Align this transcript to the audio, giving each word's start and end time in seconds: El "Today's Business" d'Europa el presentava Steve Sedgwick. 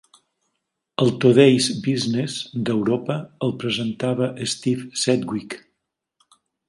El 1.03 1.11
"Today's 1.25 1.67
Business" 1.87 2.37
d'Europa 2.69 3.17
el 3.49 3.53
presentava 3.65 4.31
Steve 4.55 4.89
Sedgwick. 5.03 5.61